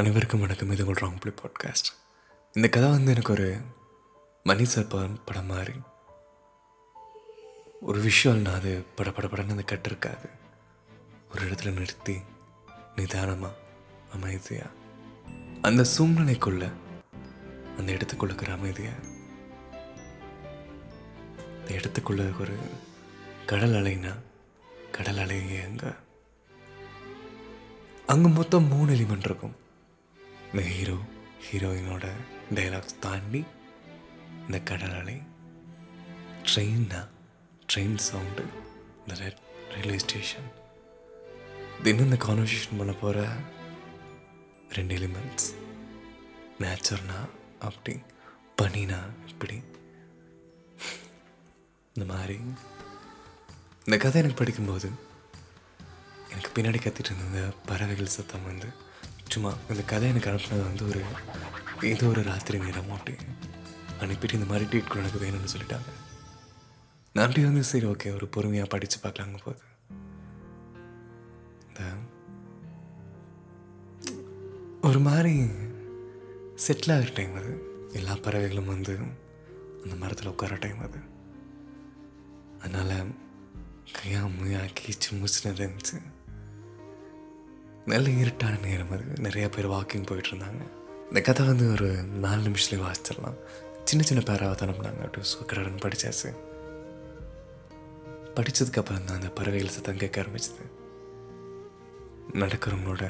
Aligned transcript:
அனைவருக்கும் 0.00 0.40
வணக்கம். 0.40 0.70
இது 0.70 0.86
ஒரு 0.86 1.06
ராங் 1.06 1.20
பிளே 1.20 1.32
பாட்காஸ்ட் 1.38 1.88
இந்த 2.52 2.68
கதை 2.68 2.88
வந்து 2.90 3.10
எனக்கு 3.10 3.32
ஒரு 3.32 3.46
மணி 4.42 4.64
சார் 4.64 4.86
படம் 4.86 5.16
படம் 5.24 5.46
மாதிரி. 5.46 5.72
ஒரு 7.80 7.98
விஷுவல் 8.02 8.44
நான் 8.44 8.54
அது 8.54 8.72
பட 8.96 9.10
பட 9.10 9.26
படன்னு 9.26 9.54
அந்த 9.54 9.64
கட்டிருக்காது. 9.72 10.28
ஒரு 11.32 11.42
இடத்துல 11.46 11.72
நிறுத்தி 11.78 12.16
நிதானமாக 12.96 13.54
அமைதியாக 14.12 14.70
அந்த 15.60 15.84
சூழ்நிலைக்குள்ள 15.96 16.72
அந்த 17.78 17.92
இடத்துக்குள்ள 17.92 18.30
இருக்கிற 18.30 18.52
அமைதியாக 18.52 18.96
அந்த 21.58 21.70
இடத்துக்குள்ள 21.78 22.40
ஒரு 22.40 22.58
கடல் 23.46 23.78
அலைனா 23.82 24.14
கடல் 24.92 25.18
அலை 25.18 25.40
அங்கே 25.62 25.94
அங்கே 28.06 28.28
மொத்தம் 28.28 28.68
மூணு 28.74 28.92
எலிமெண்ட் 28.92 29.30
இருக்கும். 29.30 29.66
இந்த 30.52 30.62
ஹீரோ 30.68 30.96
ஹீரோயினோட 31.46 32.06
டைலாக்ஸ் 32.54 32.98
தாண்டி 33.00 33.40
இந்த 34.46 34.60
கடல் 34.60 34.94
அலை 34.94 35.16
ட்ரெயின்னா 36.42 37.00
ட்ரெயின் 37.72 37.96
சவுண்டு 37.98 38.44
இந்த 39.00 39.14
ரயில்வே 39.70 39.98
ஸ்டேஷன் 39.98 40.48
தினம் 41.82 42.04
இந்த 42.04 42.16
கான்வர்சேஷன் 42.26 42.78
பண்ண 42.78 42.92
போகிற 42.92 43.18
ரெண்டு 44.68 44.94
எலிமெண்ட்ஸ் 44.94 45.48
நேச்சர்னா 46.60 47.18
அப்படி 47.58 47.94
பனினா 48.62 49.00
இப்படி 49.28 49.56
இந்த 51.94 52.14
மாதிரி. 52.14 52.34
இந்த 53.86 53.96
கதை 53.96 54.20
எனக்கு 54.20 54.38
படிக்கும்போது 54.38 54.88
எனக்கு 56.30 56.50
பின்னாடி 56.56 56.78
கத்திட்டு 56.78 57.12
இருந்த 57.12 57.40
பறவைகள் 57.66 58.06
சத்தம் 58.06 58.44
வந்து 58.44 58.68
சும்மா 59.34 59.50
இந்த 59.70 59.82
கதை 59.82 60.08
எனக்கு 60.08 60.30
அனுப்புனது 60.30 60.64
வந்து 60.68 60.84
ஒரு 60.88 61.00
ஏதோ 61.88 62.06
ஒரு 62.06 62.22
ராத்திரி 62.22 62.58
நேரம் 62.58 62.92
அப்படி. 62.96 63.14
அனுப்பிட்டு 64.00 64.38
இந்த 64.38 64.48
மாதிரி 64.50 64.64
ட்ரீட் 64.70 65.00
எனக்கு 65.02 65.22
வேணும்னு 65.24 65.52
சொல்லிட்டாங்க. 65.54 65.90
நான் 67.12 67.34
வந்து 67.48 67.64
சரி 67.70 67.86
ஓகே 67.86 68.14
ஒரு 68.14 68.26
பொறுமையாக 68.34 68.68
படித்து 68.72 68.98
பார்க்கலாங்க 69.02 69.38
போது 69.44 69.62
இந்த 71.68 71.82
ஒரு 74.88 75.00
மாதிரி 75.08 75.34
செட்டில் 76.66 76.94
ஆகிற 76.94 77.10
டைம் 77.14 77.34
அது. 77.34 77.52
எல்லா 77.92 78.14
பறவைகளும் 78.26 78.72
வந்து 78.74 78.94
அந்த 79.82 79.94
மரத்தில் 80.02 80.32
உட்கார 80.32 80.56
டைம் 80.56 80.80
அது. 80.88 81.00
அதனால் 82.58 83.12
கையாக 83.96 84.28
முயா 84.38 84.62
கீச்சு 84.78 85.10
முச்சுனது 85.20 85.62
இருந்துச்சு. 85.64 85.98
நல்ல 87.88 88.08
இருட்டான 88.08 88.60
நேரம் 88.60 88.90
அது. 88.90 89.04
நிறைய 89.18 89.48
பேர் 89.48 89.68
வாக்கிங் 89.68 90.06
போயிட்டுருந்தாங்க. 90.08 90.62
இந்த 91.08 91.20
கதை 91.20 91.46
வந்து 91.46 91.70
ஒரு 91.72 91.88
நாலு 92.02 92.42
நிமிஷத்துலேயே 92.42 92.84
வாசிச்சிடலாம். 92.86 93.38
சின்ன 93.84 94.04
சின்ன 94.04 94.22
பேராவை 94.26 94.54
தான் 94.54 94.68
பண்ணாங்க. 94.68 95.02
அப்படி 95.04 95.26
சுக்கரன் 95.32 95.82
படித்தாச்சு 95.84 96.30
படித்ததுக்கப்புறம் 98.34 99.04
தான் 99.04 99.16
அந்த 99.20 99.28
பறவைகள் 99.28 99.68
சத்தம் 99.68 99.96
கேட்க 99.96 100.20
ஆரம்பிச்சது. 100.20 100.64
நடக்கிறவங்களோட 102.32 103.04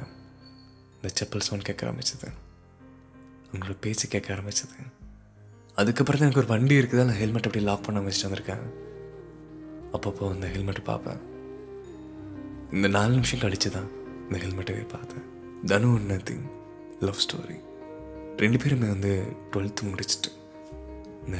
இந்த 0.94 1.08
செப்பல் 1.20 1.40
சவுண்ட் 1.40 1.64
கேட்க 1.64 1.86
ஆரம்பிச்சது. 1.86 2.28
அவங்களோட 3.50 3.76
பேச்சு 3.80 4.08
கேட்க 4.08 4.34
ஆரம்பிச்சது. 4.34 4.78
அதுக்கப்புறம் 5.74 6.20
தான் 6.20 6.30
எனக்கு 6.30 6.38
ஒரு 6.38 6.46
வண்டி 6.46 6.74
இருக்குது. 6.74 7.04
நான் 7.04 7.20
ஹெல்மெட் 7.22 7.46
அப்படி 7.46 7.64
லாக் 7.64 7.82
பண்ண 7.82 8.00
வச்சுட்டு 8.00 8.28
வந்திருக்கேன். 8.28 8.64
அப்பப்போ 9.92 10.30
அந்த 10.30 10.48
ஹெல்மெட் 10.48 10.84
பார்ப்பேன். 10.84 11.20
இந்த 12.72 12.88
நாலு 12.88 13.10
நிமிஷம் 13.10 13.40
கழிச்சு 13.40 13.70
தான் 13.70 13.97
இந்த 14.28 14.38
ஹெல்மெட்டவே 14.44 14.88
பார்த்தேன். 14.88 15.26
தனு 15.66 15.90
நத்திங் 16.10 16.46
லவ் 17.00 17.22
ஸ்டோரி 17.24 17.58
ரெண்டு 18.36 18.58
பேருமே 18.62 18.88
வந்து 18.88 19.12
டுவெல்த்து 19.52 19.82
முடிச்சுட்டு. 19.90 20.30
இந்த 21.26 21.38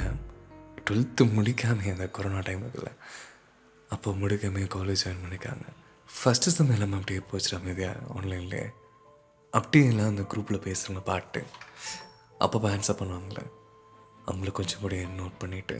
டுவெல்த்து 0.86 1.22
முடிக்காமல் 1.36 1.92
அந்த 1.92 2.06
கொரோனா 2.08 2.38
டைம் 2.38 2.62
இருக்குல்ல 2.64 2.92
அப்போ 3.90 4.10
முடிக்காமல் 4.12 4.70
காலேஜ் 4.74 5.02
ஜாயின் 5.04 5.22
பண்ணிக்காங்க 5.24 5.66
ஃபஸ்ட்டு 6.08 6.52
செம் 6.54 6.70
எல்லாமே 6.70 6.96
அப்படியே 6.96 7.20
போச்சு 7.30 7.56
அமைதியாக 7.56 8.00
ஆன்லைன்லேயே 8.14 8.66
அப்படியே 9.52 9.84
எல்லாம் 9.90 10.06
அந்த 10.06 10.22
குரூப்பில் 10.22 10.64
பேசுகிறவங்க 10.66 11.02
பாட்டு 11.10 11.40
அப்பப்போ 12.40 12.68
ஆன்சர் 12.74 12.98
பண்ணுவாங்களே 13.00 13.44
அவங்கள 14.26 14.50
கொஞ்சம் 14.52 14.80
கூட 14.80 14.96
நோட் 15.20 15.38
பண்ணிவிட்டு 15.44 15.76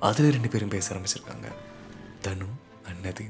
அதில் 0.00 0.32
ரெண்டு 0.32 0.48
பேரும் 0.48 0.68
பேச 0.68 0.94
ஆரம்பிச்சிருக்காங்க. 0.94 1.48
தனு 2.22 2.46
அன்னதி 2.84 3.26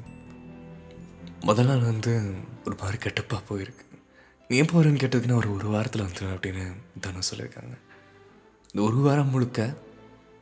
முதல் 1.44 1.66
நாள் 1.66 1.88
வந்து 1.90 2.12
ஒரு 2.64 2.76
மாதிரி 2.80 2.98
கெட்டப்பாக 3.02 3.42
போயிருக்கு. 3.48 3.84
நீ 4.48 4.56
எப்போ 4.62 4.74
வருன்னு 4.78 5.02
கேட்டதுக்குன்னா 5.02 5.36
ஒரு 5.36 5.54
ஒரு 5.54 5.68
வாரத்தில் 5.68 6.04
வந்துடும் 6.04 6.34
அப்படின்னு 6.34 6.64
தனு 7.00 7.28
சொல்லியிருக்காங்க. 7.30 7.74
இந்த 8.70 8.80
ஒரு 8.88 8.96
வாரம் 8.96 9.30
முழுக்க 9.30 9.76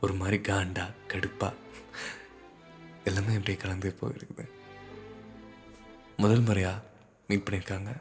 ஒரு 0.01 0.13
மாதிரி 0.13 0.37
காண்டா 0.37 0.85
கடுப்பா 1.11 1.53
எல்லாமே 3.03 3.35
அப்படியே 3.37 3.57
கலந்து 3.57 3.97
போயிருக்குது. 4.01 4.45
முதல் 6.17 6.45
முறையாக 6.47 6.83
மீட் 7.27 7.45
பண்ணியிருக்காங்க. 7.45 7.91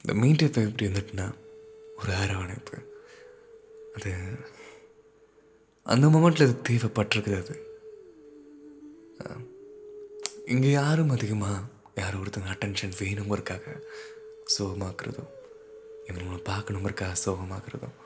இந்த 0.00 0.14
மீட் 0.22 0.46
எப்போ 0.46 0.60
எப்படி 0.60 0.86
இருந்துட்டுனா 0.88 1.26
ஒரு 1.98 2.12
அரவணைப்பு. 2.14 2.76
அது 3.96 4.12
அந்த 5.86 6.06
மொமெண்ட்டில் 6.06 6.46
அது 6.46 6.56
தேவைப்பட்டிருக்குது 6.68 7.38
அது 7.40 7.56
இங்கே 10.46 10.70
யாரும் 10.70 11.14
அதிகமாக 11.16 11.58
யார் 11.94 12.20
ஒருத்தங்க 12.20 12.50
அட்டென்ஷன் 12.54 12.96
வேணுங்கிறக்காக 13.00 13.82
சோகமாக்குறதும் 14.58 15.30
இவங்களை 16.08 16.38
பார்க்கணுங்கிறக்காக 16.50 17.14
சோகமாக்குறதும் 17.24 17.96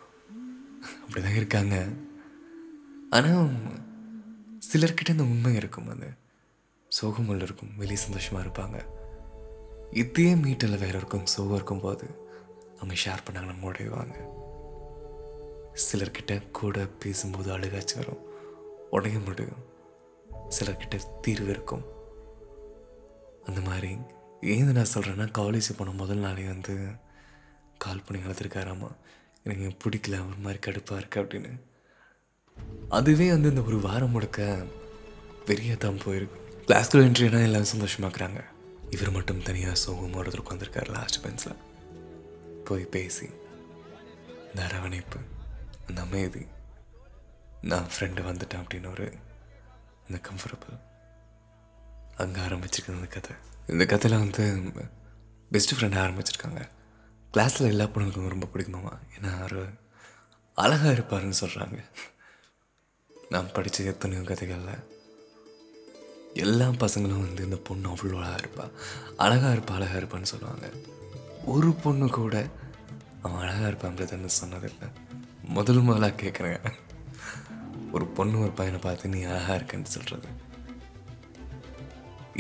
அப்படி 1.05 1.21
தான் 1.23 1.39
இருக்காங்க. 1.41 1.87
ஆனால் 3.11 3.51
சிலர்கிட்ட 4.73 5.09
இந்த 5.09 5.23
உண்மை 5.23 5.55
இருக்கும் 5.55 5.89
அது. 5.89 6.09
சோகமுள்ள 7.01 7.43
இருக்கும் 7.43 7.77
வெளியே 7.77 7.97
சந்தோஷமாக 7.97 8.45
இருப்பாங்க. 8.47 8.79
இதே 10.03 10.35
மீட்டில் 10.35 10.79
வேற 10.79 10.99
இருக்கும் 10.99 11.27
சோகம் 11.27 11.55
இருக்கும் 11.55 11.81
போது 11.81 12.07
அவங்க 12.77 12.95
ஷேர் 13.05 13.25
பண்ணாங்க 13.27 13.51
நம்ம 13.53 13.71
உடைவாங்க 13.71 14.17
சிலர்கிட்ட 15.87 16.51
கூட 16.51 16.87
பேசும்போது 16.87 17.59
அழுகாச்சு 17.59 17.97
வரும். 17.97 18.23
உடைய 18.91 19.19
முடியும் 19.19 19.65
சிலர்கிட்ட 20.57 21.21
தீர்வு 21.21 21.51
இருக்கும். 21.51 21.85
அந்த 23.47 23.61
மாதிரி. 23.61 23.91
ஏன் 24.53 24.73
நான் 24.73 24.93
சொல்கிறேன்னா 24.95 25.27
காலேஜ் 25.39 25.77
போன 25.77 25.91
முதல் 25.91 26.19
நாளே 26.19 26.47
வந்து 26.47 26.75
கால் 27.79 28.05
பண்ணி 28.07 28.23
வளர்த்துருக்காராமா 28.23 28.91
எனக்கு 29.45 29.77
பிடிக்கல 29.85 30.19
ஒரு 30.29 30.39
மாதிரி 30.39 30.59
கடுப்பாக 30.67 31.01
இருக்குது 31.01 31.23
அப்படின்னு. 31.25 31.53
அதுவே 32.91 33.31
வந்து 33.31 33.49
இந்த 33.49 33.61
ஒரு 33.61 33.81
வாரம் 33.81 34.11
முழுக்க 34.11 34.41
பெரிய 35.45 35.77
தான் 35.77 36.03
போயிருக்கு 36.05 36.39
கிளாஸ்க்குள்ள 36.69 37.07
என்ட்ரினா 37.07 37.41
எல்லாம் 37.43 37.73
சந்தோஷமாக்குறாங்க 37.73 38.41
இவர் 38.91 39.11
மட்டும் 39.11 39.43
தனியாக 39.43 39.75
சோகமாக 39.75 40.21
ஒருத்தர் 40.21 40.43
உட்காந்துருக்காரு 40.45 40.91
லாஸ்ட் 40.91 41.19
பென்ஸில் 41.25 41.61
போய் 42.65 42.85
பேசி 42.85 43.27
இந்த 44.49 44.61
அரவணைப்பு 44.65 45.19
அந்த 45.87 46.01
அமைதி 46.01 46.45
நான் 47.63 47.91
ஃப்ரெண்டு 47.93 48.23
வந்துட்டேன் 48.23 48.63
அப்படின்னு 48.63 48.91
ஒரு 48.91 49.07
இந்த 50.09 50.21
கம்ஃபர்டபுள் 50.31 50.77
அங்கே 52.17 52.41
ஆரம்பிச்சிருக்கு 52.41 52.89
இந்த 52.89 53.07
கதை. 53.07 53.37
இந்த 53.69 53.87
கதையில் 53.87 54.19
வந்து 54.19 54.45
பெஸ்ட் 55.51 55.75
ஃப்ரெண்ட் 55.75 55.99
ஆரம்பிச்சிருக்காங்க? 56.05 56.69
கிளாஸில் 57.35 57.71
எல்லா 57.73 57.85
பொண்ணுங்களுக்கும் 57.85 58.29
ரொம்ப 58.29 58.47
பிடிக்குமாமா 58.47 58.93
ஏன்னா 59.17 59.39
அவர் 59.39 59.73
அழகாக 60.55 60.93
இருப்பாருன்னு 60.93 61.33
சொல்கிறாங்க 61.41 61.85
நான் 63.31 63.53
படித்த 63.53 63.85
எத்தனையோ 63.85 64.23
கதைகளில் 64.23 64.93
எல்லா 66.35 66.67
பசங்களும் 66.67 67.25
வந்து 67.27 67.45
இந்த 67.45 67.57
பொண்ணு 67.57 67.89
அவ்வளோ 67.89 68.17
அழகாக 68.17 68.41
இருப்பா. 68.41 68.71
அழகாக 69.17 69.55
இருப்பா 69.55 69.73
அழகாக 69.73 70.01
இருப்பான்னு 70.01 70.23
சொல்லுவாங்க. 70.23 70.71
ஒரு 71.45 71.73
பொண்ணு 71.73 72.09
கூட 72.09 72.49
அவன் 73.23 73.49
அழகாக 73.49 73.69
இருப்பான்றதுன்னு 73.69 74.29
சொன்னதில்லை 74.43 74.89
முதல் 75.43 75.81
முதலாக 75.81 76.23
கேட்குறேன் 76.23 76.73
ஒரு 77.93 78.07
பொண்ணு 78.07 78.41
ஒரு 78.41 78.51
பையனை 78.51 78.81
பார்த்து 78.81 79.09
நீ 79.09 79.23
அழகாக 79.23 79.57
இருக்கன்னு 79.57 79.85
சொல்கிறது 79.85 80.29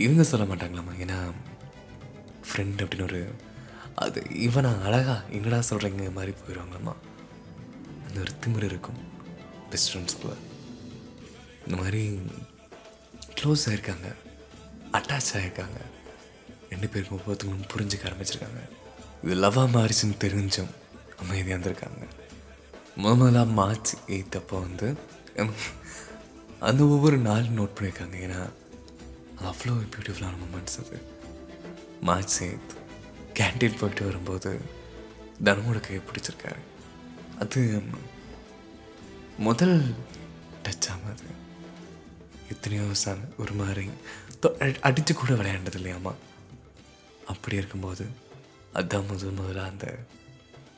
இவங்க 0.02 0.23
சொல்ல 0.31 0.44
மாட்டாங்களாம்மா. 0.50 0.94
ஏன்னா 1.05 1.19
ஃப்ரெண்ட் 2.46 2.82
அப்படின்னு 2.82 3.08
ஒரு 3.11 3.20
அது 4.05 4.20
இவனா 4.46 4.70
அழகா 4.87 5.17
என்னடா 5.37 5.58
சொல்கிறீங்க 5.70 6.12
மாதிரி 6.19 6.32
போயிடுவாங்களாம்மா 6.41 6.94
அந்த 8.06 8.17
ஒரு 8.25 8.32
திமிர் 8.44 8.69
இருக்கும். 8.70 9.00
பெஸ்ட் 9.70 9.91
ஃப்ரெண்ட்ஸ்குள்ள 9.91 10.35
இந்த 11.67 11.76
மாதிரி 11.82 12.02
க்ளோஸ் 13.38 13.64
ஆகிருக்காங்க 13.70 14.08
அட்டாச் 14.99 15.31
ஆகிருக்காங்க 15.38 15.79
ரெண்டு 16.73 16.88
பேருக்கும் 16.93 17.19
ஒவ்வொருத்தவங்களும் 17.19 17.70
புரிஞ்சுக்க 17.75 18.05
ஆரம்பிச்சிருக்காங்க. 18.11 18.61
இது 19.25 19.35
லவ்வாக 19.44 19.69
மாறிச்சுன்னு 19.76 20.17
தெரிஞ்சும் 20.25 20.73
அமைதியாக 21.23 21.55
இருந்திருக்காங்க. 21.55 22.05
முத 23.02 23.12
முதலாக 23.20 23.55
மார்ச் 23.61 23.93
எயித் 24.14 24.37
அப்போ 24.40 24.56
வந்து 24.67 24.88
அந்த 26.69 26.82
ஒவ்வொரு 26.94 27.17
நாளும் 27.29 27.56
நோட் 27.61 27.75
பண்ணியிருக்காங்க 27.76 28.17
ஏன்னா 28.26 28.40
அவ்வளோ 29.42 29.86
பியூட்டிஃபுல்லான 29.90 30.32
மூமெண்ட்ஸ் 30.44 30.86
அது. 30.86 31.06
மார்ச் 32.00 32.42
எயித் 32.42 32.75
கேன்டீன் 33.34 33.78
போயிட்டு 33.78 34.04
வரும்போது 34.04 34.60
தனமோட 35.44 35.81
கையை 35.81 36.00
பிடிச்சிருக்காரு. 36.04 36.58
அது 37.40 37.82
முதல் 39.38 39.94
டச் 40.64 40.88
ஆகாது 40.88 41.25
எத்தனையோ 42.48 42.94
சார் 42.94 43.19
ஒரு 43.38 43.52
மாதிரி 43.52 43.90
தொ- 44.42 45.12
கூட 45.12 45.32
விளையாண்டது 45.32 45.78
இல்லையாம்மா 45.78 46.14
அப்படி 47.26 47.56
இருக்கும்போது 47.56 48.06
அதான் 48.75 49.06
முதல் 49.06 49.30
முதலாக 49.30 49.69
அந்த 49.69 49.98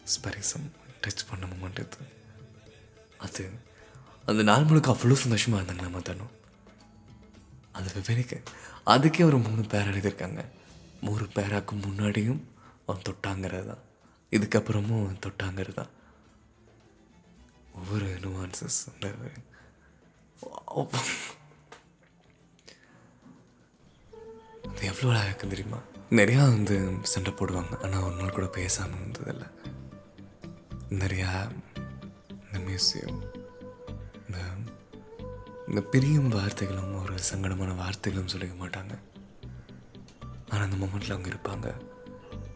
ஸ்பரிசம் 0.04 0.66
டச் 1.02 1.26
பண்ண 1.30 1.46
மூமெண்ட் 1.46 1.78
இது 1.78 1.96
அது 3.18 3.50
அந்த 4.26 4.42
நாள் 4.42 4.64
முழுக்க 4.64 4.90
அவ்வளோ 4.90 5.12
சந்தோஷமாக 5.12 5.62
இருந்தாங்க 5.62 5.82
நம்ம 5.82 6.00
தனும் 6.00 6.35
அது 7.76 7.88
விவரிக்க. 7.96 8.34
அதுக்கே 8.94 9.24
ஒரு 9.30 9.38
மூணு 9.46 9.62
பேர் 9.72 9.90
எழுதியிருக்காங்க. 9.90 10.42
மூணு 11.06 11.24
பேராக்கு 11.36 11.74
முன்னாடியும் 11.84 12.42
அவன் 12.86 13.06
தொட்டாங்கிறது. 13.08 13.66
தான் 13.70 13.84
இதுக்கப்புறமும் 14.36 15.02
அவன் 15.02 15.24
தொட்டாங்கிறது. 15.26 15.78
தான் 15.80 15.92
ஒவ்வொரு 17.80 18.08
நுவான்சஸ் 18.24 18.80
அது 24.70 24.86
எவ்வளோ 24.90 25.10
அழகாக 25.18 25.46
தெரியுமா? 25.46 25.78
நிறையா 26.18 26.42
வந்து 26.54 26.76
சண்டை 27.12 27.30
போடுவாங்க. 27.32 27.74
ஆனால் 27.84 28.04
ஒரு 28.06 28.16
நாள் 28.16 28.36
கூட 28.36 28.46
பேசாமல் 28.56 29.00
இருந்ததில்லை. 29.00 29.48
நிறையா 31.02 31.30
இந்த 32.44 32.58
மியூசியம் 32.66 33.20
இந்த 35.68 35.80
பிரியும் 35.80 36.32
வார்த்தைகளும் 36.32 37.02
ஒரு 37.02 37.14
சங்கடமான 37.14 37.74
வார்த்தைகளும் 37.74 38.28
சொல்லிக்க 38.36 38.54
மாட்டாங்க. 38.60 38.98
ஆனால் 40.48 40.70
அந்த 40.70 40.86
மொமெண்ட்டில் 40.86 41.12
அவங்க 41.12 41.28
இருப்பாங்க. 41.28 41.80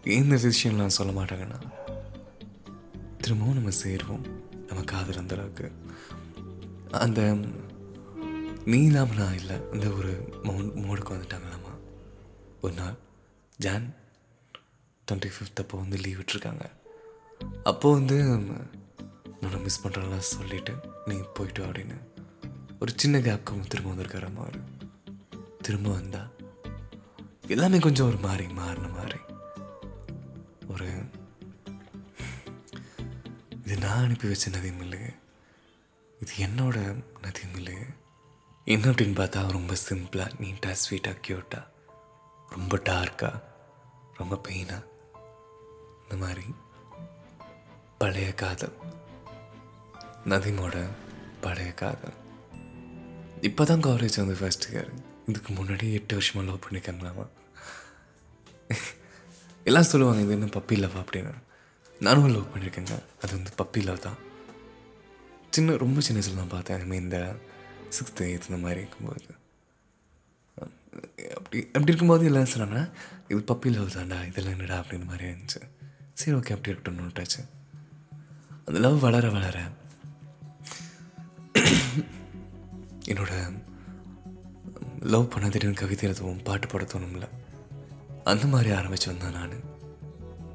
எந்த 0.05 0.37
இந்த 0.37 0.37
விஷயம்லாம் 0.37 0.87
சொல்ல 0.87 1.23
மாட்டாங்கன்னா 1.23 1.61
திரும்பவும் 3.19 3.55
நம்ம 3.55 3.71
சேருவோம். 3.85 4.43
நம்ம 4.67 4.83
காதல் 4.85 5.17
அந்த 5.17 5.35
அளவுக்கு. 5.35 5.73
அந்த 6.91 7.37
நீ 8.65 8.85
இல்லாம 8.85 9.15
நான் 9.15 9.35
இல்லை 9.35 9.57
அந்த 9.73 9.89
ஒரு 9.89 10.39
மௌன் 10.43 10.73
மோடுக்கு 10.87 11.13
வந்துட்டாங்களாமா? 11.13 11.73
ஒரு 12.61 12.75
நாள் 12.75 12.95
ஜான் 13.57 13.95
டுவெண்ட்டி 15.13 15.31
ஃபிஃப்த் 15.37 15.61
அப்போ 15.61 15.79
வந்து 15.79 15.97
லீவ் 15.97 16.19
விட்டுருக்காங்க. 16.19 16.71
அப்போது 17.63 17.95
வந்து 17.95 18.39
நான் 19.41 19.63
மிஸ் 19.63 19.87
பண்ணுறேன்லாம் 19.87 20.19
சொல்லிவிட்டு 20.19 20.75
நீ 21.05 21.17
போயிட்டு 21.35 21.67
அப்படின்னு. 21.67 22.10
ஒரு 22.81 22.93
சின்ன 22.97 23.19
கேப்க்கு 23.19 23.67
திரும்ப 23.67 23.91
வந்திருக்காரு 23.91 24.35
மாதிரி. 24.35 24.59
திரும்ப 25.63 25.91
வந்தா 25.91 26.27
எல்லாமே 27.49 27.79
கொஞ்சம் 27.79 28.07
ஒரு 28.07 28.17
மாறி 28.17 28.47
மாறின 28.49 28.89
மாதிரி. 28.89 29.19
ஒரு 30.69 30.89
இது 33.65 33.79
நான் 33.79 34.05
அனுப்பி 34.05 34.29
வச்ச 34.29 34.51
நதியும் 34.51 34.81
இல்லையே. 34.81 35.13
இது 36.21 36.33
என்னோட 36.37 37.05
நதியும் 37.23 37.57
இல்லையே. 37.57 37.87
என்ன 38.65 38.87
அப்படின்னு 38.87 39.19
பார்த்தா 39.21 39.53
ரொம்ப 39.53 39.75
சிம்பிளாக 39.89 40.31
நீட்டாக 40.41 40.77
ஸ்வீட்டாக 40.85 41.21
க்யூட்டாக 41.27 41.67
ரொம்ப 42.49 42.79
டார்க்காக 42.79 43.43
ரொம்ப 44.15 44.41
பெயினாக 44.49 44.85
இந்த 46.03 46.17
மாதிரி 46.19 46.55
பழைய 47.99 48.35
காதல். 48.35 48.77
நதிமோட 50.25 50.89
பழைய 51.41 51.73
காதல். 51.73 52.20
இப்போ 53.49 53.65
தான் 53.65 53.83
காலேஜ் 53.83 54.17
வந்து 54.21 54.35
ஃபர்ஸ்ட் 54.41 54.67
இயர் 54.73 54.91
இதுக்கு 55.29 55.51
முன்னாடி 55.53 55.87
எட்டு 55.99 56.15
வருஷமாக 56.15 56.45
லவ் 56.49 56.63
பண்ணியிருக்காங்களாமா 56.65 57.25
எல்லாம் 59.69 59.89
சொல்லுவாங்க 59.91 60.21
இது 60.23 60.33
என்ன 60.33 60.49
பப்பி 60.57 60.77
லவ் 60.79 60.97
அப்படின்னு. 61.03 61.33
நானும் 62.01 62.35
லவ் 62.35 62.53
பண்ணியிருக்கேங்க 62.53 62.95
அது 63.23 63.33
வந்து 63.37 63.53
பப்பி 63.61 63.81
லவ் 63.85 63.99
தான். 63.99 64.19
சின்ன 65.51 65.77
ரொம்ப 65.77 66.01
சின்ன 66.01 66.19
வயசில் 66.21 66.41
தான் 66.43 66.55
பார்த்தேன். 66.57 66.93
I 66.93 66.99
இந்த 67.05 67.19
சிக்ஸ்த்து 67.97 68.29
எய்த் 68.33 68.49
இந்த 68.51 68.59
மாதிரி 68.65 68.81
இருக்கும்போது. 68.81 69.27
அப்படி 71.39 71.59
அப்படி 71.75 71.91
இருக்கும்போது 71.93 72.25
எல்லாம் 72.31 72.51
சொன்னாங்கன்னா 72.53 72.85
இது 73.29 73.41
பப்பி 73.53 73.71
லவ் 73.77 73.97
தான்டா 73.97 74.19
இதெல்லாம் 74.31 74.55
என்னடா? 74.57 74.79
அப்படின்னு 74.83 75.09
மாதிரி 75.13 75.25
இருந்துச்சு. 75.31 75.61
சரி 76.21 76.37
ஓகே 76.37 76.55
அப்படி 76.57 76.71
இருக்கட்டும்னு 76.73 77.07
விட்டாச்சு 77.09 77.41
அந்த 78.67 78.79
லவ் 78.87 78.99
வளர 79.07 79.29
வளர 79.31 79.59
என்னோட 83.11 83.35
லவ் 85.03 85.31
பண்ண 85.31 85.49
திடீர்னு 85.49 85.75
கவிதை 85.75 86.09
எழுதவும் 86.09 86.43
பாட்டு 86.43 86.67
பாட 86.67 86.85
தோணும்ல 86.85 87.29
அந்த 88.25 88.47
மாதிரி 88.47 88.71
ஆரம்பிச்சு 88.71 89.07
வந்தேன் 89.07 89.33
நான். 89.33 89.79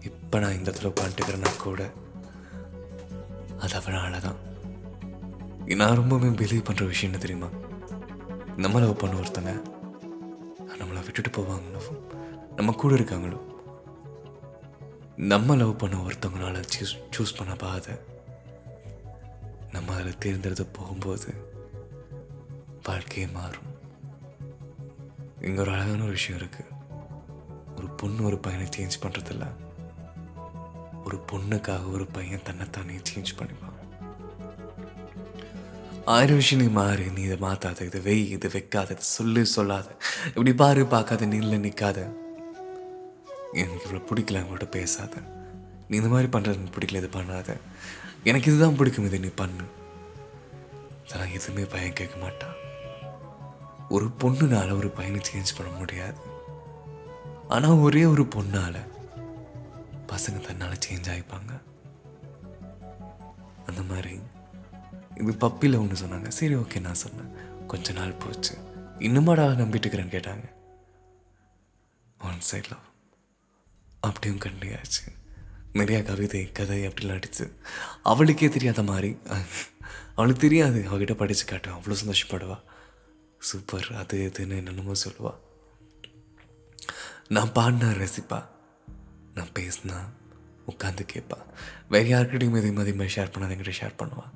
இப்போ 0.01 0.39
நான் 0.39 0.57
இந்த 0.57 0.71
இடத்துல 0.71 0.91
உட்காந்துக்கிறேன்னா 0.91 1.59
கூட 1.59 1.91
அது 3.59 3.79
அவனால 3.79 4.21
தான். 4.21 4.39
நான் 5.65 5.97
ரொம்பவுமே 5.97 6.31
பிலீவ் 6.39 6.67
பண்ணுற 6.67 6.85
விஷயம் 6.85 7.13
என்ன 7.13 7.23
தெரியுமா? 7.25 7.49
நம்ம 8.55 8.79
லவ் 8.79 8.99
பண்ண 8.99 9.19
ஒருத்தங்க 9.19 9.53
நம்மளை 10.79 11.03
விட்டுட்டு 11.03 11.31
போவாங்களோ 11.37 11.81
நம்ம 12.55 12.71
கூட 12.71 12.95
இருக்காங்களோ? 12.95 13.39
நம்ம 15.15 15.55
லவ் 15.55 15.77
பண்ண 15.77 15.97
ஒருத்தவங்களால 15.97 16.63
சூஸ் 16.75 16.95
சூஸ் 17.17 17.37
பண்ண 17.37 17.55
பாதை 17.55 17.95
நம்ம 19.71 19.93
அதில் 19.95 20.17
தேர்ந்தெடுத்து 20.17 20.65
போகும்போது 20.65 21.44
வாழ்க்கையே 22.87 23.27
மாறும். 23.27 23.69
இங்கே 25.41 25.59
ஒரு 25.59 25.71
அழகான 25.71 26.03
ஒரு 26.03 26.11
விஷயம் 26.11 26.39
இருக்கு. 26.39 26.63
ஒரு 27.75 27.87
பொண்ணு 27.89 28.23
ஒரு 28.23 28.37
பையனை 28.37 28.67
சேஞ்ச் 28.77 29.01
பண்ணுறதில்ல 29.03 29.45
ஒரு 31.03 31.17
பொண்ணுக்காக 31.31 31.91
ஒரு 31.91 32.05
பையன் 32.05 32.43
தன்னைத்தானே 32.43 32.99
சேஞ்ச் 33.09 33.31
பண்ணிப்பான். 33.39 33.73
ஆயிரம் 36.05 36.35
விஷயம் 36.35 36.65
நீ 36.65 36.71
மாறு 36.71 37.11
நீ 37.11 37.21
இதை 37.21 37.37
மாத்தாத 37.37 37.81
இதை 37.81 38.01
வெய் 38.01 38.29
இதை 38.29 38.49
வைக்காத 38.53 38.89
இதை 38.91 39.03
சொல்லு 39.03 39.45
சொல்லாத. 39.45 39.87
இப்படி 40.27 40.53
பாரு 40.53 40.85
பார்க்காத 40.85 41.25
நீல 41.25 41.57
நிற்காத 41.57 41.99
எனக்கு 43.53 43.85
இவ்வளோ 43.85 44.01
பிடிக்கல 44.09 44.41
அவங்கள்ட்ட 44.41 44.69
பேசாத. 44.69 45.15
நீ 45.87 45.97
இந்த 45.97 46.09
மாதிரி 46.09 46.29
பண்ணுறது 46.31 46.59
எனக்கு 46.59 46.75
பிடிக்கல 46.77 47.01
இது 47.03 47.09
பண்ணாத. 47.19 47.57
எனக்கு 48.23 48.51
இதுதான் 48.51 48.75
பிடிக்கும் 48.75 49.05
இதை 49.05 49.19
நீ 49.19 49.27
பண்ணு. 49.27 49.65
அதெல்லாம் 51.05 51.33
எதுவுமே 51.33 51.65
பையன் 51.65 51.93
கேட்க 51.93 52.17
மாட்டான். 52.17 52.55
ஒரு 53.89 54.05
பொண்ணுனால 54.21 54.77
ஒரு 54.77 54.89
பையனை 54.89 55.21
சேஞ்ச் 55.29 55.55
பண்ண 55.57 55.71
முடியாது. 55.77 56.19
ஆனால் 57.47 57.81
ஒரே 57.85 58.05
ஒரு 58.05 58.23
பொண்ணால் 58.23 58.79
பசங்க 60.11 60.39
தன்னால் 60.45 60.83
சேஞ்ச் 60.85 61.09
ஆகிப்பாங்க 61.13 61.51
அந்த 63.65 63.81
மாதிரி 63.81 64.19
இது 65.21 65.31
பப்பியில் 65.43 65.79
ஒன்று 65.79 66.05
சொன்னாங்க. 66.05 66.27
சரி 66.27 66.55
ஓகே 66.55 66.79
நான் 66.79 67.01
சொன்னேன். 67.03 67.31
கொஞ்ச 67.67 67.93
நாள் 67.93 68.19
போச்சு. 68.23 68.53
இன்னுமாடா 68.99 69.45
நம்பிட்டு 69.61 69.87
இருக்கிறேன்னு 69.87 70.15
கேட்டாங்க. 70.15 70.45
ஒன் 72.29 72.41
சைடில் 72.51 72.83
அப்படியும் 73.99 74.43
கண்டியாச்சு 74.45 75.03
நிறையா 75.73 76.01
கவிதை 76.03 76.51
கதை 76.51 76.87
அப்படிலாம் 76.87 77.19
அடிச்சு. 77.19 77.45
அவளுக்கே 78.03 78.49
தெரியாத 78.49 78.83
மாதிரி. 78.83 79.17
அவளுக்கு 80.15 80.41
தெரியாது. 80.41 80.79
அவகிட்ட 80.91 81.13
படித்து 81.13 81.45
காட்டுவேன் 81.45 81.77
அவ்வளோ 81.77 81.95
சந்தோஷப்படுவாள் 82.01 82.63
சூப்பர். 83.39 83.95
அது 83.95 84.31
இதுன்னு 84.33 84.55
என்னென்னமோ 84.55 84.91
சொல்லுவா. 84.91 85.33
நான் 87.27 87.49
பாடினா 87.49 88.07
ரசிப்பா. 88.07 88.45
நான் 89.33 89.51
பேசினா 89.59 89.95
உட்காந்து 90.67 91.07
கேட்பா 91.13 91.37
வேறு 91.89 92.09
யாருக்கிட்டையும் 92.09 92.57
இதே 92.57 92.71
மாதிரி 92.71 92.93
மாதிரி 92.93 93.15
ஷேர் 93.15 93.25
பண்ணாத 93.25 93.55
என்கிட்ட 93.55 93.73
ஷேர் 93.81 93.95
பண்ணுவாள் 93.97 94.31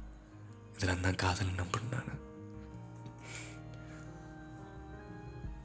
இதெல்லாம் 0.76 1.02
தான் 1.02 1.16
காதல் 1.16 1.48
நம்புறேன் 1.48 1.92
நான். 1.92 2.28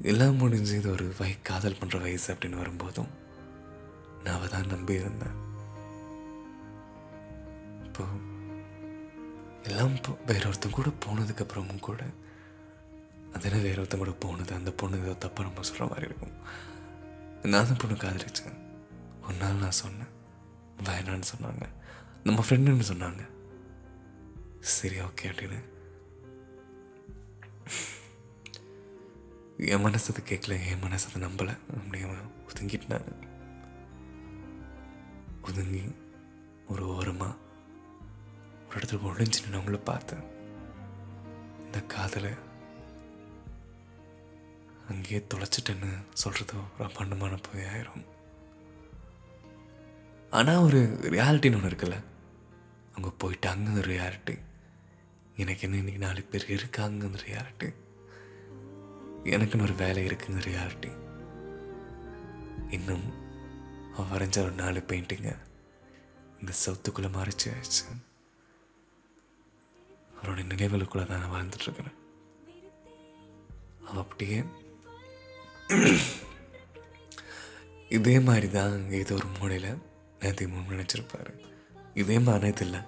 எல்லாம் 0.00 0.37
முடிஞ்சு 0.37 0.76
இது 0.76 0.91
ஒரு 0.91 1.14
வய 1.19 1.38
காதல் 1.38 1.76
பண்ணுற 1.85 2.00
வயசு 2.00 2.35
அப்படின்னு 2.35 2.57
வரும்போதும் 2.57 3.09
நான் 4.25 4.37
அவ 4.37 4.47
தான் 4.47 4.67
நம்பி 4.67 4.93
இருந்தேன். 4.93 5.43
இப்போ 7.85 8.05
எல்லாம் 9.62 9.95
போ- 9.95 10.25
வேற 10.26 10.47
ஒருத்தன் 10.47 10.71
கூட 10.71 10.88
போனதுக்கப்புறமும் 10.88 11.81
கூட 11.81 12.03
அது 13.35 13.50
என்ன 13.50 13.62
வேற 13.62 13.76
ஒருத்தன் 13.76 13.99
கூட 13.99 14.11
போனது 14.11 14.55
அந்த 14.55 14.73
பொண்ணு 14.73 15.09
ஏதோ 15.09 15.26
தப்பாக 15.26 15.41
நம்ம 15.41 15.62
சொல்கிற 15.62 15.87
மாதிரி 15.87 16.07
இருக்கும். 16.07 16.33
நான் 17.43 17.67
அந்த 17.67 17.75
பொண்ணு 17.75 17.97
காதலிச்சேன். 17.97 18.59
ஒரு 19.23 19.35
நாள் 19.35 19.55
நான் 19.55 19.71
சொன்னேன் 19.71 20.12
வேணான்னு 20.85 21.23
சொன்னாங்க. 21.37 21.69
நம்ம 22.25 22.45
ஃப்ரெண்டுன்னு 22.49 22.85
சொன்னாங்க. 22.93 23.29
சரி 24.61 25.00
ஓகே 25.00 25.23
அப்படின்னு. 25.23 25.64
என் 29.59 29.81
மனசு 29.81 30.12
கேட்கல 30.12 30.67
என் 30.67 30.79
மனசு 30.79 31.09
அதை 31.14 31.29
நம்பலை. 31.29 31.57
அப்படியே 31.76 32.05
ஒதுங்கிட்டு 32.49 32.88
நான் 32.88 33.33
ஒதுங்கி 35.43 35.95
ஒரு 36.69 36.87
ஓரமாக 36.87 37.35
ஒரு 38.69 38.79
இடத்துல 38.79 39.07
ஒழிஞ்சு 39.07 39.49
நான் 39.49 39.61
அவங்கள 39.61 39.85
பார்த்தேன். 39.85 40.23
இந்த 41.64 41.81
காதலை 41.81 42.31
அங்கேயே 44.88 45.26
தொலைச்சிட்டேன்னு 45.35 45.91
சொல்கிறது 46.12 46.55
ஒரு 46.57 46.91
அபாண்டமான 46.91 47.38
போய் 47.43 47.64
ஆயிரும் 47.64 48.05
ஆனால் 50.31 50.57
ஒரு 50.57 50.81
ரியாலிட்டின்னு 51.03 51.55
ஒன்று 51.55 51.71
இருக்குல்ல? 51.71 52.05
அங்கே 52.95 53.09
போயிட்டாங்க 53.09 53.67
அந்த 53.67 53.81
ரியாலிட்டி. 53.81 54.38
எனக்கு 55.37 55.61
என்ன 55.61 55.76
இன்றைக்கி 55.76 55.97
நாலு 55.97 56.23
பேர் 56.23 56.50
இருக்காங்க 56.50 57.07
அந்த 57.07 57.19
ரியாலிட்டி. 57.23 57.69
எனக்குன்னு 59.25 59.62
ஒரு 59.62 59.75
வேலை 59.75 60.07
இருக்குங்க 60.07 60.41
ரியாலிட்டி. 60.49 60.91
இன்னும் 62.71 63.07
அவன் 63.95 64.11
வரைஞ்ச 64.11 64.38
ஒரு 64.43 64.53
நாலு 64.53 64.81
பெயிண்டிங்க. 64.88 65.38
இந்த 66.41 66.53
சவுத்துக்குள்ளே 66.67 67.11
மறைச்சி 67.19 67.47
ஆயிடுச்சு. 67.47 67.87
அவரோட 70.17 70.43
நினைவுகளுக்குள்ளே 70.53 71.07
தான் 71.07 71.21
நான் 71.21 71.35
வாழ்ந்துட்டுருக்குறேன் 71.35 71.97
அவன் 73.85 74.03
அப்படியே 74.03 74.45
இதே 77.88 78.21
மாதிரி 78.21 78.50
தான் 78.50 78.90
ஏதோ 78.90 79.14
ஒரு 79.14 79.26
மூலையில் 79.40 79.78
நேற்று 80.21 80.47
நினச்சிருப்பார் 80.47 80.73
நினச்சிருப்பாரு. 80.73 81.33
இதே 81.94 82.18
மாதிரி 82.18 82.49
இது 82.49 82.64
இல்லை. 82.64 82.80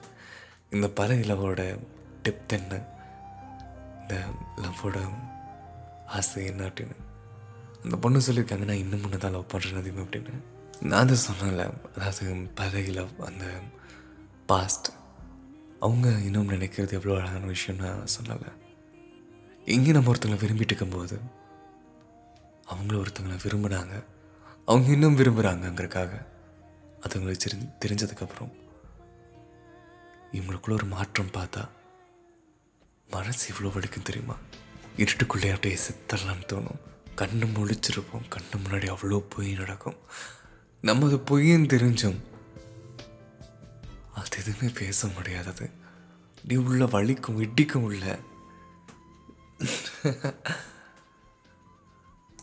இந்த 0.71 0.90
பல 0.90 1.14
இலவோட 1.14 1.78
டெப்த் 2.25 2.49
என்ன? 2.49 2.87
இந்த 4.02 4.25
லவ்வோட 4.56 5.11
ஆசை 6.06 6.45
என்ன 6.45 6.64
அப்படின்னு. 6.64 6.95
அந்த 7.85 7.97
பொண்ணு 7.97 8.26
சொல்லியிருக்காங்க 8.26 8.64
நான் 8.64 8.76
இன்னும் 8.76 9.00
முன்னே 9.00 9.16
தான் 9.16 9.33
லவ் 9.33 9.52
பண்ணுறேன் 9.52 10.04
அப்படின்னு. 10.04 10.42
நான் 10.83 11.06
தான் 11.06 11.28
சொன்னேன்ல 11.28 11.73
அதாவது 11.95 12.47
பழைய 12.54 12.92
லவ் 12.92 13.11
அந்த 13.21 13.62
பாஸ்ட் 14.47 14.88
அவங்க 15.80 16.09
இன்னும் 16.09 16.50
நினைக்கிறது 16.50 16.90
எவ்வளோ 16.90 17.21
அழகான 17.21 17.47
விஷயம் 17.47 17.80
நான் 17.80 18.04
சொல்லலை 18.16 18.49
இங்கே 19.66 19.92
நம்ம 19.92 20.12
ஒருத்தங்களை 20.12 20.42
விரும்பிட்டு 20.42 20.61
இருக்கும்போது 20.61 21.21
அவங்கள 22.70 22.96
ஒருத்தங்களை 23.02 23.37
விரும்பினாங்க. 23.44 24.04
அவங்க 24.64 24.92
இன்னும் 24.92 25.18
விரும்புகிறாங்கங்கிறக்காக 25.18 26.12
அதுங்களுக்கு 27.00 27.14
அவங்களுக்கு 27.16 27.68
தெரி 27.78 27.94
தெரிஞ்சதுக்கப்புறம் 27.94 28.52
இவங்களுக்குள்ள 30.32 30.73
ஒரு 30.73 30.87
மாற்றம் 30.87 31.35
பார்த்தா 31.35 31.68
மனசு 33.11 33.52
இவ்வளோ 33.52 33.70
வலிக்கும் 33.73 34.08
தெரியுமா? 34.08 34.37
இருட்டுக்குள்ளே 34.96 35.49
அப்படியே 35.54 35.78
செத்தரலான்னு 35.87 36.49
தோணும். 36.52 36.80
கண்ணு 37.16 37.46
முழிச்சிருப்போம். 37.56 38.26
கண்ணு 38.35 38.56
முன்னாடி 38.64 38.87
அவ்வளோ 38.94 39.18
பொய் 39.28 39.52
நடக்கும். 39.54 39.99
நம்ம 40.80 41.06
அது 41.06 41.16
பொய்ன்னு 41.16 41.70
தெரிஞ்சும் 41.75 42.18
அது 44.14 44.37
எதுவுமே 44.38 44.73
பேச 44.73 45.08
முடியாதது. 45.08 45.70
நீ 46.49 46.56
உள்ள 46.56 46.85
வலிக்கும் 46.85 47.40
இடிக்கும் 47.40 47.82
உள்ள. 47.82 48.18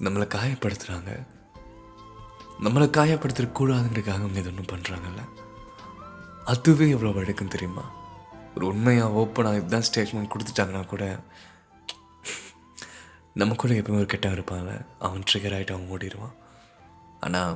நம்மளை 0.03 0.25
காயப்படுத்துகிறாங்க 0.35 1.11
நம்மளை 2.63 2.87
காயப்படுத்திடக்கூடாதுங்கிறதுக்காக 2.97 4.21
அவங்க 4.23 4.39
இது 4.39 4.49
ஒன்றும் 4.49 4.71
பண்ணுறாங்கல்ல 4.71 5.23
அதுவே 6.45 6.89
எவ்வளோ 6.89 7.11
வழக்கம் 7.11 7.53
தெரியுமா? 7.55 7.83
ஒரு 8.55 8.65
உண்மையாக 8.67 9.19
ஓப்பனாக 9.19 9.55
இதுதான் 9.55 9.87
ஸ்டேட்மெண்ட் 9.89 10.33
கொடுத்துட்டாங்கன்னா 10.33 10.85
கூட 10.85 11.19
நம்ம 13.33 13.55
கூட 13.55 13.73
எப்பவுமே 13.73 13.95
ஒரு 13.95 14.05
கெட்டவன் 14.05 14.37
இருப்பான்ல? 14.39 14.85
அவன் 14.99 15.23
ட்ரிகர் 15.31 15.55
ஆகிட்டு 15.57 15.73
அவன் 15.75 15.91
ஓடிடுவான். 15.93 16.35
ஆனால் 17.19 17.55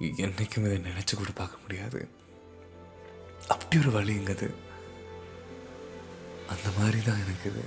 என்றைக்கும் 0.00 0.66
இதை 0.66 0.78
நினச்சி 0.78 1.14
கூட 1.16 1.30
பார்க்க 1.34 1.62
முடியாது. 1.62 2.00
அப்படி 3.48 3.86
ஒரு 3.86 3.90
வழிங்கிறது. 3.98 4.48
அந்த 6.48 6.68
மாதிரி 6.78 7.02
தான் 7.02 7.22
எனக்கு 7.24 7.50
இது. 7.50 7.64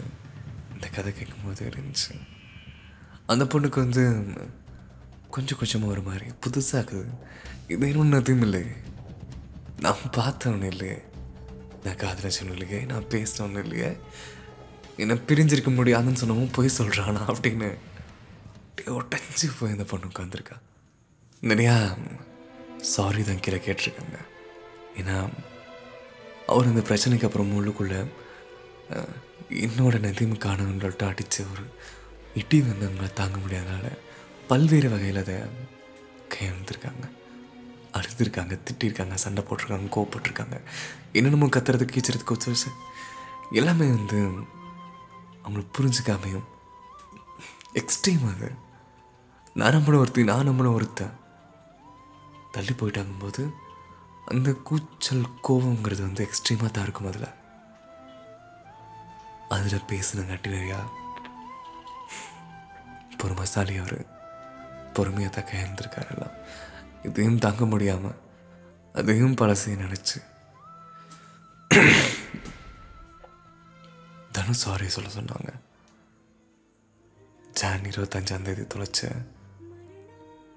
இந்த 0.73 0.87
கதை 0.87 1.13
கேட்கும்போது 1.13 1.69
இருந்துச்சு. 1.69 2.30
அந்த 3.25 3.45
பொண்ணுக்கு 3.45 3.79
வந்து 3.79 4.23
கொஞ்சம் 5.29 5.57
கொஞ்சமாக 5.57 5.91
ஒரு 5.91 6.01
மாதிரி 6.01 6.25
புதுசாக 6.25 6.81
இருக்குது. 6.81 7.13
இது 7.67 7.89
இன்னும் 7.89 8.41
இல்லை. 8.41 8.65
நான் 9.79 10.09
பார்த்தவனு 10.11 10.63
இல்லையே 10.63 11.01
நான் 11.83 11.95
காதலிச்சவனு 11.95 12.51
இல்லையே 12.51 12.85
நான் 12.85 13.03
பேசினவனு 13.03 13.59
இல்லையே. 13.59 13.97
என்னை 14.97 15.15
பிரிஞ்சிருக்க 15.27 15.75
முடியாதுன்னு 15.75 16.19
சொன்னவும் 16.19 16.53
போய் 16.53 16.69
சொல்கிறானா 16.77 17.23
அப்படின்னு. 17.27 17.77
ஒட்டஞ்சு 18.85 19.47
போய் 19.59 19.71
அந்த 19.71 19.83
பொண்ணு 19.83 20.07
உட்காந்துருக்கா 20.07 20.57
நிறையா 21.41 21.97
சாரி 22.77 23.23
தான் 23.23 23.39
கீழே 23.39 23.57
கேட்டிருக்காங்க. 23.57 24.17
ஏன்னா 24.97 25.29
அவர் 26.47 26.65
இந்த 26.65 26.79
பிரச்சனைக்கு 26.79 27.25
அப்புறம் 27.25 27.53
உள்ளுக்குள்ளே 27.57 28.05
என்னோட 29.49 29.99
நதியும் 29.99 30.37
காணவன்கள்ட்ட 30.37 31.07
அடித்த 31.07 31.43
ஒரு 31.51 31.65
இட்டி 32.35 32.61
வந்து 32.61 32.87
அவங்கள 32.87 33.13
தாங்க 33.13 33.37
முடியாதனால 33.37 33.97
பல்வேறு 34.47 34.89
வகையில் 34.89 35.17
அதை 35.17 35.35
கையாண்டிருக்காங்க 36.33 37.05
அழுதுருக்காங்க 37.97 38.59
திட்டிருக்காங்க 38.65 39.13
சண்டை 39.13 39.43
போட்டிருக்காங்க 39.43 39.89
கோவப்பட்டிருக்காங்க. 39.95 40.61
என்னென்னமோ 41.13 41.45
கத்துறதுக்கு 41.45 41.95
கீச்சுறதுக்கு 41.95 42.49
வச்சு 42.51 42.69
எல்லாமே 43.51 43.87
வந்து 43.89 44.19
அவங்களுக்கு 45.43 45.71
புரிஞ்சுக்காமையும் 45.77 46.47
எக்ஸ்ட்ரீம் 47.73 48.23
அது. 48.35 48.49
நான் 49.53 49.73
நம்மள 49.73 49.97
ஒருத்தி 49.97 50.23
நான் 50.23 50.49
நம்மள 50.49 50.73
ஒருத்தன் 50.73 51.17
தள்ளி 52.51 52.73
போயிட்டாங்கும்போது 52.73 53.51
அந்த 54.25 54.53
கூச்சல் 54.53 55.25
கோவங்கிறது 55.47 56.01
வந்து 56.01 56.27
எக்ஸ்ட்ரீமாக 56.27 56.71
தான் 56.71 56.83
இருக்கும் 56.83 57.07
அதில். 57.07 57.29
அதில் 59.49 59.87
பேசுனங்காட்டி 59.89 60.49
நிறையா 60.57 60.79
பொறுமைசாலி 63.21 63.75
அவர் 63.79 64.05
பொறுமையாக 64.93 65.33
தான் 65.35 65.49
கையாண்டிருக்காரு 65.51 66.11
எல்லாம் 66.11 66.35
இதையும் 67.03 67.37
தாங்க 67.37 67.65
முடியாமல் 67.65 68.19
அதையும் 68.93 69.35
பழசையும் 69.35 69.83
நினச்சி. 69.85 70.19
தனுஷ் 74.31 74.63
சாரி 74.63 74.87
சொல்ல 74.89 75.09
சொன்னாங்க. 75.09 75.51
ஜான் 77.53 77.81
இருபத்தஞ்சாம் 77.81 78.41
தேதி 78.41 78.61
தொலைச்ச 78.61 79.25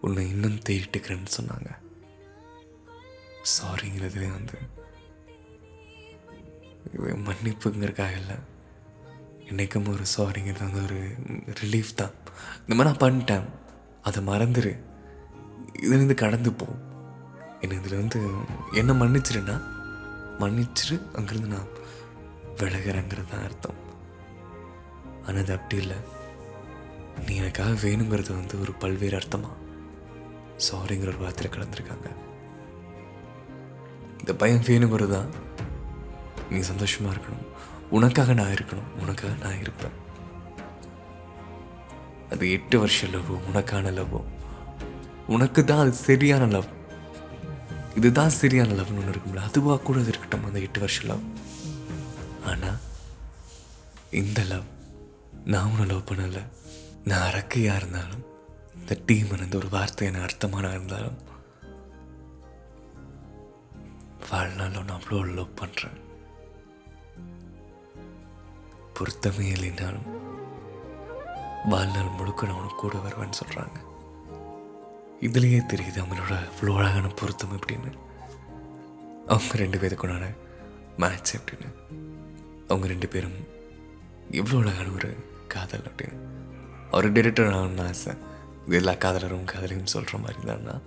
உன்னை 0.00 0.28
இன்னும் 0.28 0.58
தேடிட்டுக்கிறேன்னு 0.68 1.32
சொன்னாங்க. 1.40 1.70
சாரிங்கிறதுலே 3.54 4.30
வந்து 4.30 4.58
இது 6.92 7.16
மன்னிப்புங்கிறக்காக 7.16 8.16
இல்லை. 8.16 8.36
என்றைக்கும் 9.48 9.92
ஒரு 9.92 10.04
சாரிங்கிறது 10.16 10.70
வந்து 10.70 10.82
ஒரு 10.82 11.00
ரிலீஃப் 11.60 11.94
தான். 11.94 12.14
இந்த 12.68 12.84
மாதிரி 12.84 12.88
நான் 12.88 13.02
பண்ணிட்டேன். 13.02 13.44
அதை 14.02 14.24
மறந்துடு 14.24 14.82
இதுலேருந்து 15.82 16.14
கடந்து 16.14 16.52
போ. 16.52 16.66
என்ன 17.60 17.74
இதுலேருந்து 17.76 17.96
வந்து 17.96 18.20
என்ன 18.72 18.92
மன்னிச்சிருன்னா 18.92 19.62
மன்னிச்சிரு 20.38 21.00
அங்கேருந்து 21.12 21.46
நான் 21.46 21.72
விலகிறேங்கிறது 22.56 23.28
தான் 23.30 23.42
அர்த்தம். 23.42 23.74
ஆனால் 25.26 25.42
அது 25.42 25.52
அப்படி 25.52 25.82
இல்லை. 25.82 25.96
நீ 27.26 27.36
எனக்காக 27.36 27.70
வேணுங்கிறது 27.70 28.32
வந்து 28.32 28.60
ஒரு 28.60 28.72
பல்வேறு 28.72 29.18
அர்த்தமாக 29.18 29.62
சாரிங்கிற 30.56 31.06
ஒரு 31.06 31.18
வார்த்தையில் 31.20 31.54
கலந்துருக்காங்க. 31.54 32.08
இந்த 34.18 34.34
பயம் 34.34 34.62
வேணுங்கிறது 34.62 35.10
தான். 35.10 35.28
நீ 36.50 36.58
சந்தோஷமா 36.58 37.10
இருக்கணும். 37.10 37.46
உனக்காக 37.90 38.32
நான் 38.32 38.50
இருக்கணும். 38.50 39.00
உனக்காக 39.00 39.34
நான் 39.42 39.60
இருப்பேன். 39.60 40.02
அது 42.34 42.50
எட்டு 42.50 42.78
வருஷம் 42.78 43.12
லவ் 43.12 43.30
உனக்கான 43.48 43.92
லவ் 43.92 44.16
உனக்கு 45.26 45.64
தான் 45.64 45.78
அது 45.78 45.92
சரியான 46.00 46.46
லவ் 46.46 46.70
இதுதான் 47.94 48.30
சரியான 48.34 48.74
லவ்னு 48.74 48.98
ஒன்று 48.98 49.12
இருக்கும்ல 49.12 49.40
அதுவாக 49.40 49.80
கூட 49.80 49.98
அது 49.98 50.08
இருக்கட்டும் 50.08 50.46
அந்த 50.46 50.60
எட்டு 50.60 50.80
வருஷம் 50.80 51.08
லவ் 51.08 51.24
ஆனால் 52.44 52.80
இந்த 54.12 54.40
லவ் 54.44 54.68
நான் 55.44 55.68
உன்னை 55.70 55.86
லவ் 55.86 56.08
பண்ணலை. 56.08 56.42
நான் 57.04 57.26
அரக்கையாக 57.28 57.76
இருந்தாலும் 57.76 58.24
இந்த 58.76 58.94
டீம் 59.06 59.32
இருந்த 59.32 59.56
ஒரு 59.56 59.68
வார்த்தை 59.68 60.06
என்ன 60.06 60.22
அர்த்தமான 60.24 60.70
இருந்தாலும் 60.70 61.18
வாழ்நாள் 64.30 64.76
நான் 64.76 64.94
அவ்வளோ 64.96 65.22
லவ் 65.34 65.58
பண்ணுறேன் 65.60 65.98
பொருத்தமே 68.94 69.46
இல்லைனாலும் 69.52 70.08
வாழ்நாள் 71.64 72.14
முழுக்க 72.18 72.46
நான் 72.46 72.56
உனக்கு 72.56 72.76
கூட 72.76 72.96
வருவேன்னு 72.96 73.40
சொல்கிறாங்க 73.44 73.76
இதுலேயே 75.20 75.60
தெரியுது 75.72 76.00
அவங்களோட 76.02 76.38
அவ்வளோ 76.38 76.76
அழகான 76.76 77.06
பொருத்தம் 77.06 77.52
எப்படின்னு. 77.52 77.92
அவங்க 79.26 79.54
ரெண்டு 79.54 79.78
பேருக்குண்டான 79.78 80.36
மேட்ச் 80.96 81.36
எப்படின்னு. 81.36 81.94
அவங்க 82.68 82.86
ரெண்டு 82.86 83.08
பேரும் 83.08 83.38
எவ்வளோ 84.30 84.58
அழகான 84.58 84.88
ஒரு 84.88 85.16
காதல் 85.48 85.80
அப்படின்னு. 85.80 86.18
அவர் 86.90 87.12
டிரெக்டர் 87.12 87.50
ஆகணும்னு 87.56 87.86
ஆசை. 87.86 88.12
இது 88.66 88.76
எல்லா 88.76 88.92
காதலரும் 88.92 89.44
காதலையும் 89.44 89.92
சொல்கிற 89.94 90.18
மாதிரி 90.18 90.38
தான்னா 90.40 90.80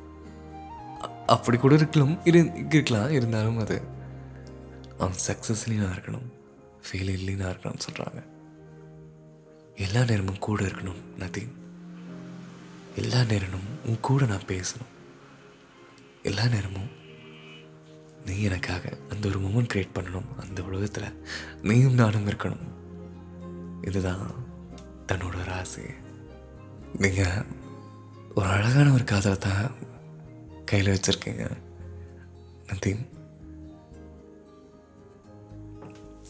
அப்படி 1.25 1.57
கூட 1.57 1.75
இருக்கலாம். 1.75 2.25
இரு 2.25 2.51
இருக்கலாம். 2.69 3.11
இருந்தாலும் 3.11 3.57
அது 3.57 3.81
அவன் 4.99 5.15
சக்ஸஸ்லேயும் 5.27 5.91
இருக்கணும். 5.95 6.29
ஃபெயிலியர்லேயும் 6.87 7.47
இருக்கணும்னு 7.49 7.85
சொல்கிறாங்க 7.89 8.36
எல்லா 9.77 10.03
நேரமும் 10.03 10.39
கூட 10.39 10.63
இருக்கணும் 10.63 11.01
நதிங் 11.17 11.51
எல்லா 12.95 13.23
நேரமும் 13.23 13.67
உன் 13.85 13.99
கூட 13.99 14.25
நான் 14.25 14.47
பேசணும். 14.47 14.91
எல்லா 16.23 16.47
நேரமும் 16.47 16.89
நீ 18.25 18.41
எனக்காக 18.41 18.97
அந்த 19.09 19.27
ஒரு 19.27 19.39
மூமெண்ட் 19.39 19.69
க்ரியேட் 19.73 19.95
பண்ணணும் 19.95 20.39
அந்த 20.39 20.63
உலகத்தில் 20.63 21.21
நீயும் 21.61 21.93
நானும் 21.93 22.27
இருக்கணும். 22.27 22.65
இதுதான் 23.81 24.25
தன்னோட 25.07 25.41
ஒரு 25.41 25.51
ஆசை 25.51 25.83
நீங்கள் 26.97 27.45
ஒரு 28.35 28.47
அழகான 28.47 28.91
ஒரு 28.91 29.03
காதலை 29.03 29.37
தான் 29.37 29.71
கையில் 30.65 30.93
வச்சுருக்கீங்க 30.93 31.45
நந்தீம் 32.65 33.05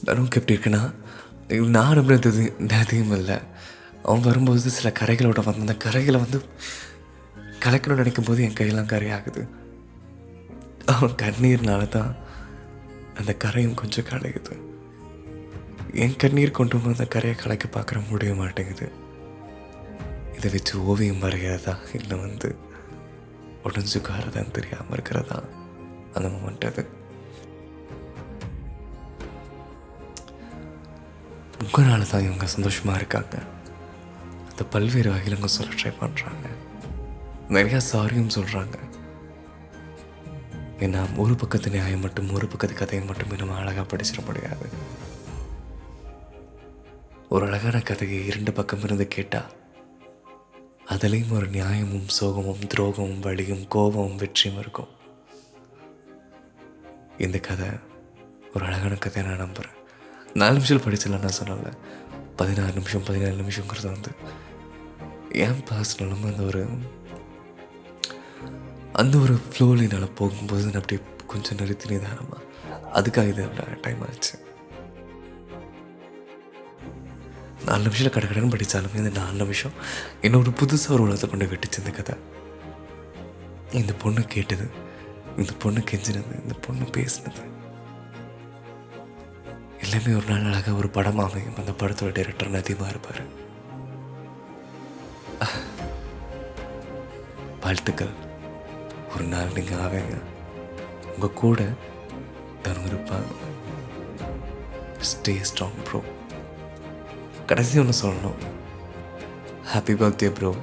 தனுக்கு 0.03 0.41
எப்படி 0.41 0.55
இருக்குன்னா 0.55 0.93
நான் 1.47 1.99
அப்படின்றது 1.99 2.79
அதிகம் 2.79 3.11
இல்லை 3.11 3.39
அவன் 4.03 4.21
வரும்போது 4.21 4.69
சில 4.69 4.91
கரைகளோட 4.99 5.45
வந்து 5.45 5.59
அந்த 5.59 5.75
கரைகளை 5.75 6.19
வந்து 6.19 6.41
கலக்கணும்னு 7.59 7.95
நினைக்கும் 7.95 8.25
போது 8.25 8.43
என் 8.43 8.53
கையெல்லாம் 8.53 8.91
கரையாகுது 8.93 9.47
அவன் 10.85 11.09
கண்ணீர்னால 11.09 11.87
தான் 11.87 12.15
அந்த 13.17 13.33
கரையும் 13.33 13.73
கொஞ்சம் 13.73 14.05
கலையுது 14.05 14.65
என் 15.93 16.15
கண்ணீர் 16.15 16.51
கொண்டு 16.51 16.75
வந்து 16.75 16.89
அந்த 16.89 17.05
கரையை 17.05 17.39
கலைக்க 17.39 17.79
பார்க்குற 17.79 18.09
முடிய 18.09 18.33
மாட்டேங்குது. 18.33 18.91
இதை 20.35 20.51
வச்சு 20.51 20.83
ஓவியம் 20.83 21.21
வரைகிறதா 21.21 21.77
இல்லை 21.93 22.17
வந்து 22.17 22.55
உடஞ்சுக்காரதான் 23.63 24.51
தெரியாமல் 24.51 24.91
இருக்கிறதா? 24.91 25.43
அந்த 26.13 26.29
மொமெண்ட் 26.29 26.65
அது. 26.65 26.96
உங்களால் 31.63 32.11
தான் 32.11 32.25
இவங்க 32.27 32.45
சந்தோஷமாக 32.45 32.99
இருக்காங்க. 32.99 33.35
அந்த 34.49 34.63
பல்வேறு 34.73 35.09
வகையில் 35.09 35.35
இவங்க 35.35 35.51
சொல்ல 35.55 35.73
ட்ரை 35.79 35.91
பண்ணுறாங்க 36.01 36.45
நிறையா 37.55 37.79
சாரியும் 37.91 38.35
சொல்கிறாங்க 38.35 38.77
ஏன்னா 40.85 41.01
ஒரு 41.23 41.35
பக்கத்து 41.35 41.69
நியாயம் 41.69 42.03
மட்டும் 42.05 42.33
ஒரு 42.33 42.47
பக்கத்து 42.47 42.75
கதையை 42.75 43.03
மட்டுமே 43.07 43.35
நம்ம 43.35 43.55
அழகாக 43.61 43.85
படிச்சிட 43.91 44.21
முடியாது. 44.25 44.67
ஒரு 47.29 47.43
அழகான 47.47 47.79
கதையை 47.79 48.19
இரண்டு 48.25 48.51
பக்கம் 48.53 48.83
இருந்து 48.83 49.07
கேட்டால் 49.07 49.53
அதுலேயும் 50.93 51.33
ஒரு 51.37 51.47
நியாயமும் 51.47 52.11
சோகமும் 52.19 52.67
துரோகமும் 52.73 53.19
வலியும் 53.19 53.65
கோபமும் 53.67 54.15
வெற்றியும் 54.15 54.59
இருக்கும். 54.59 54.91
இந்த 57.17 57.39
கதை 57.49 57.69
ஒரு 58.53 58.63
அழகான 58.65 58.95
கதையை 58.95 59.25
நான் 59.29 59.43
நம்புகிறேன் 59.45 59.76
நாலு 60.33 60.53
நிமிஷம் 60.53 60.81
படிச்சிடலாம் 60.81 61.25
நான் 61.25 61.39
சொன்னல 61.39 61.73
பதினாறு 62.35 62.73
நிமிஷம் 62.73 63.03
பதினேழு 63.03 63.35
நிமிஷங்கிறது 63.35 63.85
வந்து 63.85 64.11
ஏன் 65.31 65.63
பர்சனலும் 65.69 66.25
அந்த 66.25 66.43
ஒரு 66.43 66.67
அந்த 68.93 69.17
ஒரு 69.17 69.33
ஃப்ளோவில் 69.33 69.81
என்னால் 69.81 70.11
போகும்போது 70.11 70.63
நான் 70.63 70.81
அப்படியே 70.81 71.07
கொஞ்சம் 71.27 71.57
நிறுத்தி 71.57 71.89
நிதானமாக 71.89 72.43
அதுக்காக 72.93 73.27
இது 73.27 73.49
டைம் 73.81 74.01
ஆச்சு. 74.01 74.45
நாலு 77.65 77.83
நிமிஷம் 77.83 78.09
கடை 78.09 78.29
கடன் 78.29 78.51
படித்தாலுமே 78.51 78.95
இந்த 78.95 79.19
நாலு 79.19 79.37
நிமிஷம் 79.37 79.71
இன்னொரு 80.21 80.49
புதுசாக 80.49 80.91
ஒரு 80.91 81.01
உலகத்தை 81.01 81.29
கொண்டு 81.29 81.45
வெட்டிச்சு 81.45 81.77
இந்த 81.77 81.89
கதை. 81.89 82.15
இந்த 83.71 83.93
பொண்ணு 83.93 84.21
கேட்டது 84.21 84.67
இந்த 85.37 85.53
பொண்ணு 85.59 85.79
கெஞ்சினது 85.79 86.43
இந்த 86.43 86.53
பொண்ணு 86.53 86.83
பேசினது. 86.83 87.41
எல்லாமே 89.87 90.13
ஒரு 90.19 90.27
நாள் 90.29 90.47
அழகாக 90.47 90.71
ஒரு 90.79 90.87
படம் 90.95 91.19
அமையும் 91.23 91.59
அந்த 91.59 91.73
படத்தோட 91.81 92.09
டைரக்டர் 92.15 92.55
நதிமா 92.55 92.87
இருப்பார். 92.93 93.19
வாழ்த்துக்கள். 97.63 98.11
ஒரு 99.13 99.25
நாள் 99.33 99.53
நீங்கள் 99.57 99.79
ஆவேங்க. 99.85 100.17
உங்கள் 101.13 101.39
கூட 101.43 101.67
தரும் 102.65 102.89
இருப்பாங்க 102.91 103.31
ஸ்டே 105.11 105.35
ஸ்ட்ராங் 105.49 105.79
ப்ரோ 105.87 106.01
கடைசி 107.51 107.79
ஒன்று 107.83 107.97
சொல்லணும். 108.03 108.39
Happy 109.73 109.97
birthday 110.03 110.31
bro 110.39 110.53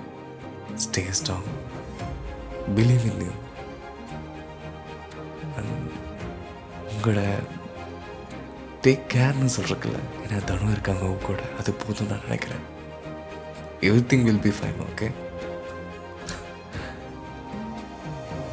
stay 0.87 1.05
strong 1.19 1.51
believe 2.79 3.11
in 3.11 3.27
you 3.27 3.33
உங்களோட 6.93 7.23
டேக் 8.85 9.05
கேர்னு 9.13 9.49
சொல்கிறதுல 9.57 9.99
ஏன்னா 10.25 10.39
தனு 10.49 10.71
இருக்காங்க 10.71 11.03
அவங்க 11.05 11.25
கூட. 11.27 11.43
அது 11.59 11.71
போதும் 11.73 12.11
நான் 12.11 12.23
நினைக்கிறேன். 12.23 12.65
Everything 14.11 14.25
will 14.27 14.43
be 14.47 14.51
fine 14.59 14.83
okay 14.87 15.09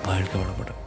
வாழ்க்கை 0.06 0.42
வளமுடன். 0.42 0.81